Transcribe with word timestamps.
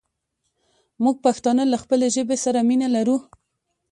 مونږ 1.03 1.15
پښتانه 1.25 1.63
له 1.71 1.77
خپلې 1.83 2.07
ژبې 2.15 2.37
سره 2.45 2.59
مينه 2.69 2.87
لرو 2.95 3.17